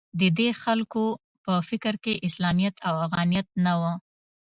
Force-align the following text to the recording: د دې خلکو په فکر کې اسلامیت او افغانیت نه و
د 0.19 0.21
دې 0.37 0.49
خلکو 0.63 1.05
په 1.43 1.53
فکر 1.69 1.93
کې 2.03 2.21
اسلامیت 2.27 2.75
او 2.87 2.93
افغانیت 3.07 3.47
نه 3.65 3.73
و 3.79 3.81